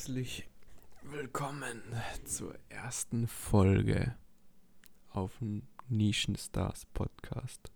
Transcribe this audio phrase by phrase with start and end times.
[0.00, 0.48] herzlich
[1.02, 1.82] willkommen
[2.24, 4.14] zur ersten Folge
[5.10, 7.70] auf dem Nischenstars Podcast.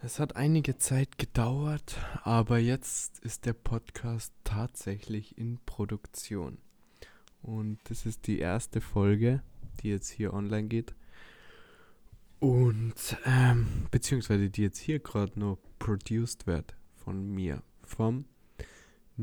[0.00, 6.58] Es hat einige Zeit gedauert, aber jetzt ist der Podcast tatsächlich in Produktion.
[7.42, 9.42] Und das ist die erste Folge,
[9.82, 10.94] die jetzt hier online geht.
[12.38, 18.24] Und, ähm, beziehungsweise die jetzt hier gerade nur produced wird von mir, vom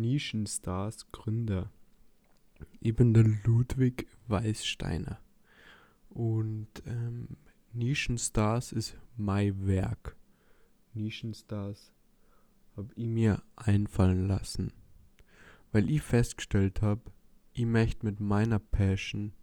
[0.02, 1.72] Nischenstars Gründer.
[2.80, 5.20] Ich bin der Ludwig Weißsteiner.
[6.10, 7.38] Und ähm,
[7.74, 10.16] Nischenstars ist mein Werk.
[10.94, 11.92] Nischenstars
[12.76, 14.72] habe ich mir einfallen lassen.
[15.72, 17.02] Weil ich festgestellt habe,
[17.54, 19.34] ich möchte mit meiner Passion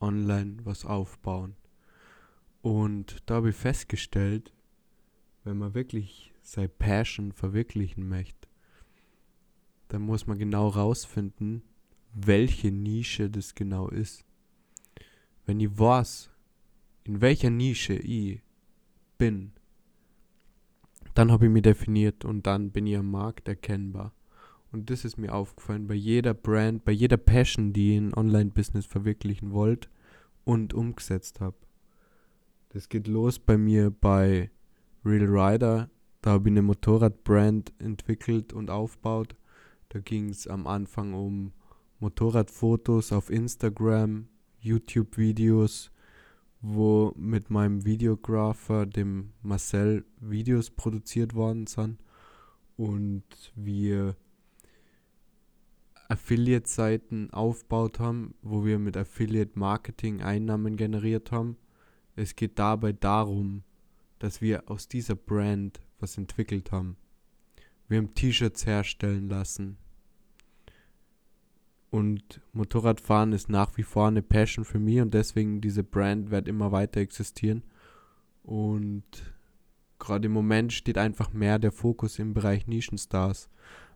[0.00, 1.56] online was aufbauen.
[2.62, 4.52] Und da habe ich festgestellt,
[5.44, 8.48] wenn man wirklich seine Passion verwirklichen möchte,
[9.94, 11.62] dann muss man genau rausfinden,
[12.12, 14.24] welche Nische das genau ist.
[15.46, 16.32] Wenn ich weiß,
[17.04, 18.42] in welcher Nische ich
[19.18, 19.52] bin,
[21.14, 24.12] dann habe ich mich definiert und dann bin ich am Markt erkennbar.
[24.72, 28.86] Und das ist mir aufgefallen bei jeder Brand, bei jeder Passion, die ich in Online-Business
[28.86, 29.88] verwirklichen wollt
[30.42, 31.56] und umgesetzt habe.
[32.70, 34.50] Das geht los bei mir bei
[35.04, 35.88] Real Rider.
[36.20, 39.36] Da habe ich eine Motorradbrand entwickelt und aufgebaut.
[39.94, 41.52] Da ging es am Anfang um
[42.00, 44.26] Motorradfotos auf Instagram,
[44.58, 45.92] YouTube-Videos,
[46.60, 52.00] wo mit meinem Videographer, dem Marcel, Videos produziert worden sind
[52.76, 53.22] und
[53.54, 54.16] wir
[56.08, 61.56] Affiliate-Seiten aufgebaut haben, wo wir mit Affiliate-Marketing Einnahmen generiert haben.
[62.16, 63.62] Es geht dabei darum,
[64.18, 66.96] dass wir aus dieser Brand was entwickelt haben.
[67.86, 69.78] Wir haben T-Shirts herstellen lassen,
[71.94, 76.48] und Motorradfahren ist nach wie vor eine Passion für mich und deswegen diese Brand wird
[76.48, 77.62] immer weiter existieren.
[78.42, 79.04] Und
[80.00, 83.48] gerade im Moment steht einfach mehr der Fokus im Bereich Nischenstars,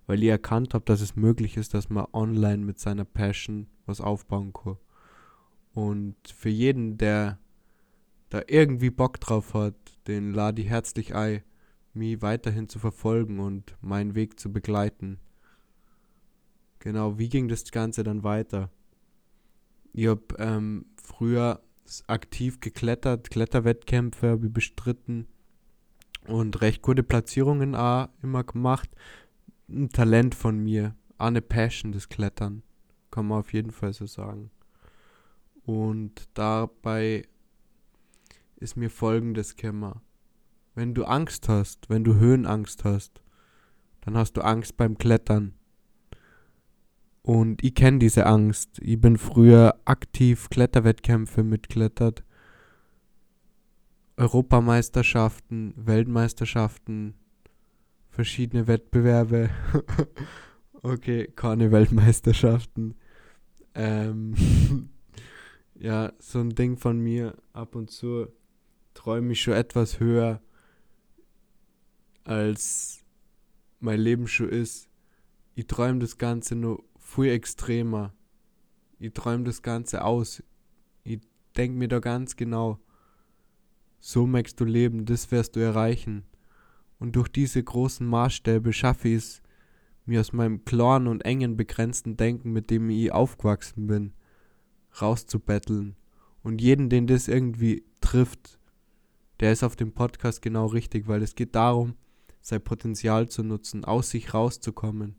[0.06, 4.00] weil ich erkannt habe, dass es möglich ist, dass man online mit seiner Passion was
[4.00, 4.76] aufbauen kann.
[5.74, 7.40] Und für jeden, der
[8.28, 9.74] da irgendwie Bock drauf hat,
[10.06, 11.42] den lade ich herzlich ein,
[11.94, 15.18] mich weiterhin zu verfolgen und meinen Weg zu begleiten.
[16.80, 18.70] Genau, wie ging das Ganze dann weiter?
[19.92, 21.60] Ich habe ähm, früher
[22.06, 25.26] aktiv geklettert, Kletterwettkämpfe habe bestritten
[26.26, 28.90] und recht gute Platzierungen auch immer gemacht.
[29.68, 32.62] Ein Talent von mir, eine Passion des Klettern,
[33.10, 34.50] kann man auf jeden Fall so sagen.
[35.64, 37.26] Und dabei
[38.56, 40.02] ist mir folgendes Kämmer.
[40.74, 43.20] Wenn du Angst hast, wenn du Höhenangst hast,
[44.02, 45.54] dann hast du Angst beim Klettern.
[47.28, 48.78] Und ich kenne diese Angst.
[48.80, 52.24] Ich bin früher aktiv Kletterwettkämpfe mitklettert.
[54.16, 57.12] Europameisterschaften, Weltmeisterschaften,
[58.08, 59.50] verschiedene Wettbewerbe.
[60.82, 62.94] okay, keine Weltmeisterschaften.
[63.74, 64.34] Ähm,
[65.74, 67.36] ja, so ein Ding von mir.
[67.52, 68.28] Ab und zu
[68.94, 70.40] träume ich schon etwas höher,
[72.24, 73.04] als
[73.80, 74.88] mein Leben schon ist.
[75.54, 78.12] Ich träume das Ganze nur viel extremer.
[78.98, 80.42] Ich träume das Ganze aus.
[81.04, 81.20] Ich
[81.56, 82.78] denke mir da ganz genau,
[83.98, 86.24] so möchtest du leben, das wirst du erreichen.
[86.98, 89.42] Und durch diese großen Maßstäbe schaffe ich es,
[90.04, 94.12] mir aus meinem klaren und engen begrenzten Denken, mit dem ich aufgewachsen bin,
[95.00, 95.96] rauszubetteln.
[96.42, 98.58] Und jeden, den das irgendwie trifft,
[99.40, 101.94] der ist auf dem Podcast genau richtig, weil es geht darum,
[102.40, 105.16] sein Potenzial zu nutzen, aus sich rauszukommen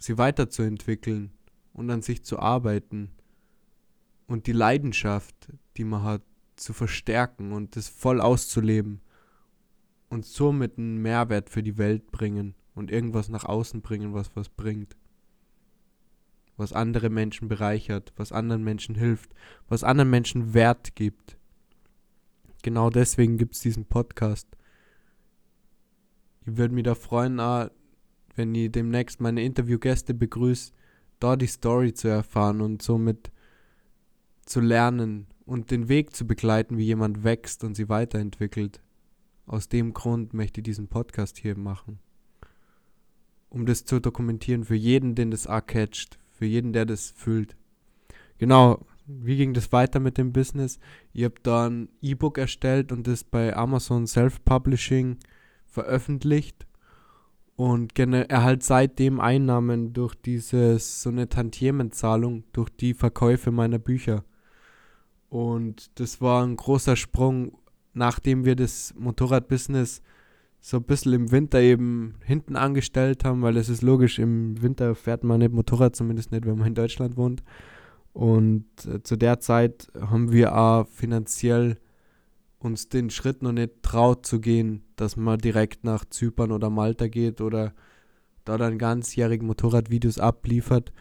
[0.00, 1.30] sie weiterzuentwickeln
[1.72, 3.10] und an sich zu arbeiten
[4.26, 6.22] und die Leidenschaft, die man hat,
[6.56, 9.00] zu verstärken und das voll auszuleben
[10.08, 14.48] und somit einen Mehrwert für die Welt bringen und irgendwas nach außen bringen, was was
[14.48, 14.96] bringt.
[16.56, 19.34] Was andere Menschen bereichert, was anderen Menschen hilft,
[19.68, 21.38] was anderen Menschen Wert gibt.
[22.62, 24.46] Genau deswegen gibt es diesen Podcast.
[26.46, 27.40] Ich würde mich da freuen,
[28.40, 30.72] wenn ich demnächst meine Interviewgäste begrüße,
[31.18, 33.30] da die Story zu erfahren und somit
[34.46, 38.80] zu lernen und den Weg zu begleiten, wie jemand wächst und sie weiterentwickelt.
[39.44, 41.98] Aus dem Grund möchte ich diesen Podcast hier machen.
[43.50, 47.56] Um das zu dokumentieren für jeden, den das auch catcht, für jeden, der das fühlt.
[48.38, 50.78] Genau, wie ging das weiter mit dem Business?
[51.12, 55.18] Ich habe da ein E-Book erstellt und das bei Amazon Self-Publishing
[55.66, 56.66] veröffentlicht
[57.60, 64.24] und erhalt seitdem Einnahmen durch dieses, so eine Tantiemenzahlung, durch die Verkäufe meiner Bücher.
[65.28, 67.58] Und das war ein großer Sprung,
[67.92, 70.00] nachdem wir das Motorradbusiness
[70.58, 74.94] so ein bisschen im Winter eben hinten angestellt haben, weil es ist logisch, im Winter
[74.94, 77.42] fährt man nicht Motorrad, zumindest nicht, wenn man in Deutschland wohnt.
[78.14, 81.76] Und äh, zu der Zeit haben wir auch finanziell
[82.60, 87.08] uns den Schritt noch nicht traut zu gehen, dass man direkt nach Zypern oder Malta
[87.08, 87.74] geht oder
[88.44, 90.92] da dann ganzjährig Motorradvideos abliefert,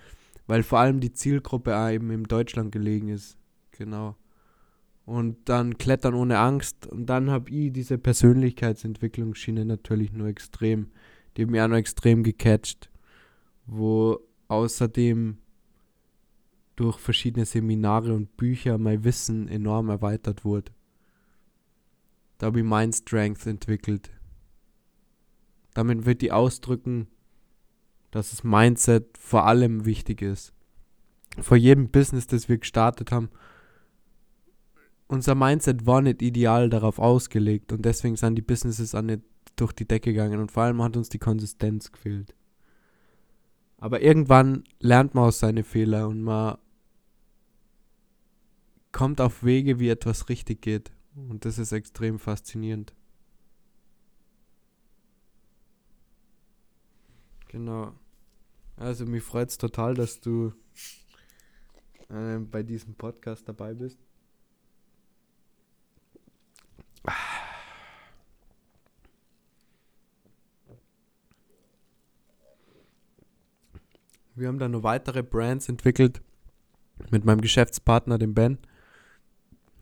[0.47, 3.37] weil vor allem die Zielgruppe eben in Deutschland gelegen ist.
[3.71, 4.15] Genau.
[5.05, 6.85] Und dann Klettern ohne Angst.
[6.87, 10.91] Und dann habe ich diese Persönlichkeitsentwicklungsschiene natürlich nur extrem,
[11.35, 12.89] die hat mich auch noch extrem gecatcht.
[13.65, 15.37] Wo außerdem
[16.75, 20.71] durch verschiedene Seminare und Bücher mein Wissen enorm erweitert wurde.
[22.39, 24.09] Da habe ich Mind Strength entwickelt.
[25.73, 27.07] Damit wird die ausdrücken,
[28.11, 30.53] dass das Mindset vor allem wichtig ist.
[31.39, 33.29] Vor jedem Business, das wir gestartet haben,
[35.07, 39.21] unser Mindset war nicht ideal darauf ausgelegt und deswegen sind die Businesses auch nicht
[39.55, 42.35] durch die Decke gegangen und vor allem hat uns die Konsistenz gefehlt.
[43.77, 46.57] Aber irgendwann lernt man aus seinen Fehlern und man
[48.91, 50.91] kommt auf Wege, wie etwas richtig geht.
[51.27, 52.93] Und das ist extrem faszinierend.
[57.49, 57.93] Genau.
[58.77, 60.53] Also mich freut es total, dass du
[62.09, 63.99] äh, bei diesem Podcast dabei bist.
[74.35, 76.21] Wir haben dann noch weitere Brands entwickelt
[77.09, 78.59] mit meinem Geschäftspartner, dem Ben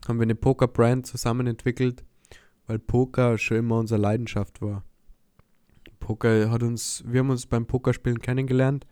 [0.08, 2.04] haben wir eine Poker-Brand zusammen entwickelt,
[2.66, 4.84] weil Poker schon immer unsere Leidenschaft war.
[6.00, 8.86] Poker hat uns, wir haben uns beim Pokerspielen kennengelernt.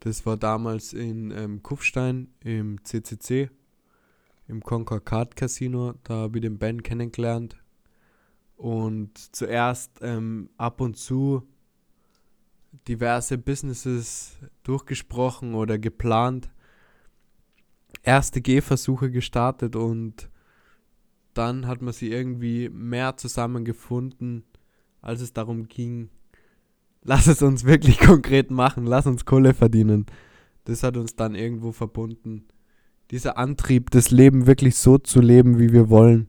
[0.00, 3.50] Das war damals in ähm, Kufstein im CCC,
[4.48, 5.94] im Concord Card Casino.
[6.04, 7.56] Da habe ich den Ben kennengelernt.
[8.56, 11.48] Und zuerst ähm, ab und zu
[12.88, 16.50] diverse Businesses durchgesprochen oder geplant.
[18.02, 20.28] Erste Gehversuche gestartet und
[21.34, 24.44] dann hat man sie irgendwie mehr zusammengefunden,
[25.00, 26.10] als es darum ging,
[27.02, 30.06] lass es uns wirklich konkret machen, lass uns Kohle verdienen.
[30.64, 32.44] Das hat uns dann irgendwo verbunden.
[33.10, 36.28] Dieser Antrieb, das Leben wirklich so zu leben, wie wir wollen,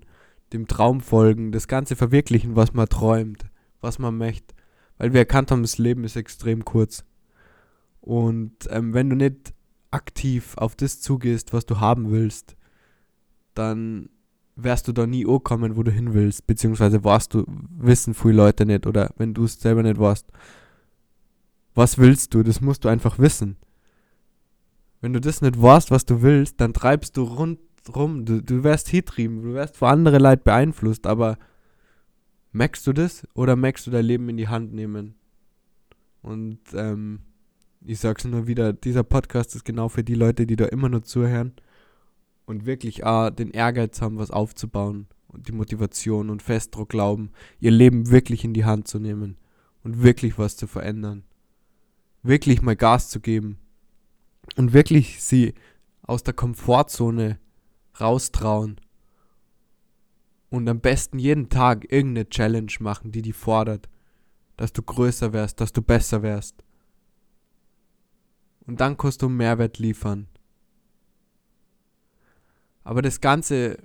[0.52, 3.46] dem Traum folgen, das Ganze verwirklichen, was man träumt,
[3.80, 4.54] was man möchte.
[4.98, 7.06] Weil wir erkannt haben, das Leben ist extrem kurz.
[8.02, 9.54] Und ähm, wenn du nicht
[9.92, 12.58] aktiv auf das zugehst, was du haben willst,
[13.54, 14.10] dann
[14.56, 17.46] wärst du da nie ankommen, wo du hin willst, beziehungsweise warst du,
[17.78, 20.28] wissen viele Leute nicht, oder wenn du es selber nicht warst.
[21.74, 22.44] Was willst du?
[22.44, 23.58] Das musst du einfach wissen.
[25.02, 28.88] Wenn du das nicht weißt, was du willst, dann treibst du rundrum, du, du wärst
[28.90, 31.38] hintrieben, du wärst vor andere Leute beeinflusst, aber
[32.52, 35.16] merkst du das oder merkst du dein Leben in die Hand nehmen?
[36.22, 37.20] Und ähm,
[37.82, 41.04] ich sag's nur wieder, dieser Podcast ist genau für die Leute, die da immer nur
[41.04, 41.54] zuhören
[42.46, 47.72] und wirklich auch den Ehrgeiz haben, was aufzubauen und die Motivation und Festdruck glauben, ihr
[47.72, 49.38] Leben wirklich in die Hand zu nehmen
[49.84, 51.24] und wirklich was zu verändern.
[52.22, 53.58] Wirklich mal Gas zu geben
[54.56, 55.54] und wirklich sie
[56.04, 57.40] aus der Komfortzone
[58.00, 58.80] raustrauen
[60.50, 63.90] und am besten jeden Tag irgendeine Challenge machen, die die fordert,
[64.58, 66.64] dass du größer wärst, dass du besser wärst.
[68.66, 70.28] Und dann kannst du Mehrwert liefern
[72.84, 73.78] aber das Ganze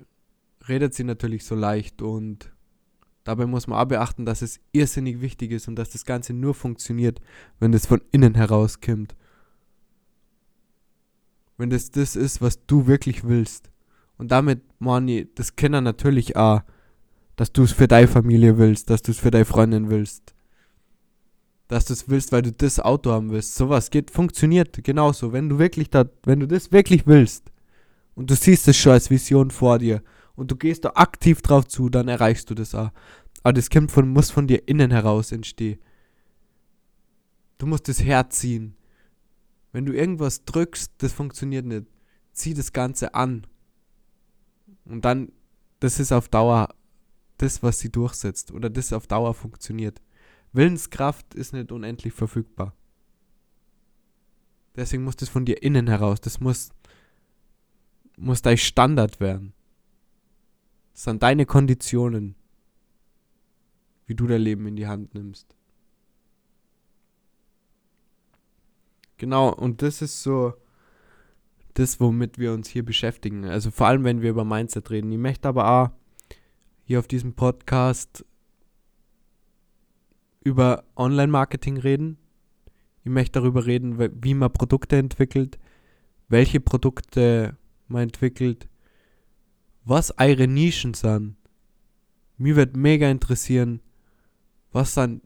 [0.67, 2.51] redet sie natürlich so leicht und
[3.23, 6.53] dabei muss man auch beachten, dass es irrsinnig wichtig ist und dass das Ganze nur
[6.53, 7.21] funktioniert,
[7.59, 9.15] wenn das von innen herauskommt.
[11.57, 13.69] Wenn das das ist, was du wirklich willst.
[14.17, 16.61] Und damit, Mani, das kennen natürlich auch,
[17.35, 20.33] dass du es für deine Familie willst, dass du es für deine Freundin willst.
[21.67, 23.55] Dass du es willst, weil du das Auto haben willst.
[23.55, 25.31] Sowas geht, funktioniert genauso.
[25.31, 27.51] Wenn du wirklich da, wenn du das wirklich willst,
[28.19, 30.03] und du siehst es schon als Vision vor dir
[30.35, 32.91] und du gehst da aktiv drauf zu, dann erreichst du das auch.
[33.43, 35.79] Aber das kommt von, muss von dir innen heraus entstehen.
[37.59, 38.75] Du musst das herziehen.
[39.71, 41.85] Wenn du irgendwas drückst, das funktioniert nicht.
[42.33, 43.47] Zieh das Ganze an.
[44.83, 45.31] Und dann,
[45.79, 46.75] das ist auf Dauer
[47.37, 48.51] das, was sie durchsetzt.
[48.51, 50.01] Oder das auf Dauer funktioniert.
[50.51, 52.75] Willenskraft ist nicht unendlich verfügbar.
[54.75, 56.19] Deswegen muss das von dir innen heraus.
[56.19, 56.71] Das muss
[58.19, 59.53] muss dein Standard werden.
[60.93, 62.35] Das sind deine Konditionen,
[64.05, 65.55] wie du dein Leben in die Hand nimmst.
[69.17, 70.53] Genau, und das ist so
[71.73, 73.45] das, womit wir uns hier beschäftigen.
[73.45, 75.11] Also vor allem, wenn wir über Mindset reden.
[75.11, 75.89] Ich möchte aber auch
[76.83, 78.25] hier auf diesem Podcast
[80.43, 82.17] über Online-Marketing reden.
[83.03, 85.59] Ich möchte darüber reden, wie man Produkte entwickelt,
[86.27, 87.57] welche Produkte
[87.89, 88.67] man entwickelt,
[89.83, 91.35] was eure Nischen sind.
[92.37, 93.81] Mir wird mega interessieren,
[94.71, 95.21] was sind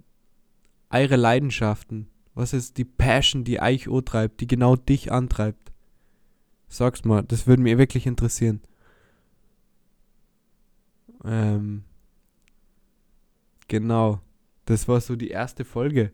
[0.90, 2.08] eure Leidenschaften?
[2.34, 5.72] Was ist die Passion, die euch treibt, die genau dich antreibt?
[6.68, 8.62] Sag's mal, das würde mir wirklich interessieren.
[11.24, 11.84] Ähm,
[13.68, 14.22] genau.
[14.66, 16.14] Das war so die erste Folge.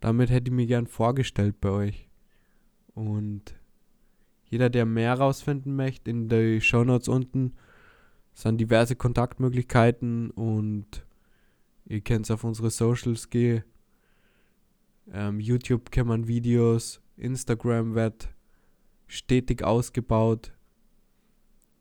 [0.00, 2.08] Damit hätte ich mich gern vorgestellt bei euch.
[2.94, 3.54] Und
[4.44, 7.54] jeder, der mehr rausfinden möchte, in den Shownotes unten
[8.34, 11.04] sind diverse Kontaktmöglichkeiten und
[11.86, 13.64] ihr könnt auf unsere Socials gehen.
[15.12, 18.28] Ähm, YouTube kann man Videos, Instagram wird
[19.06, 20.52] stetig ausgebaut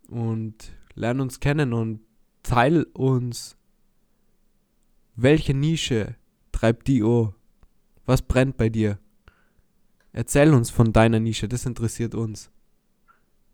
[0.10, 2.02] und lern uns kennen und
[2.44, 3.58] teil uns,
[5.16, 6.16] welche Nische
[6.52, 7.34] treibt die O?
[8.06, 9.00] Was brennt bei dir?
[10.14, 12.52] Erzähl uns von deiner Nische, das interessiert uns.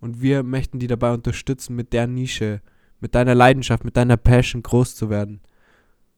[0.01, 2.61] Und wir möchten die dabei unterstützen, mit der Nische,
[2.99, 5.39] mit deiner Leidenschaft, mit deiner Passion groß zu werden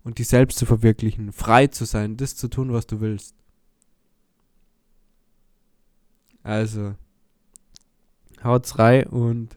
[0.04, 3.36] und dich selbst zu verwirklichen, frei zu sein, das zu tun, was du willst.
[6.42, 6.96] Also,
[8.44, 9.56] haut's rein und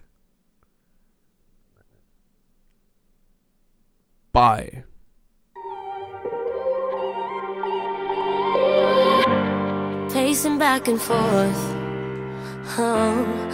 [4.32, 4.84] bye.
[10.34, 11.62] Pacing back and forth.
[12.76, 13.34] Oh.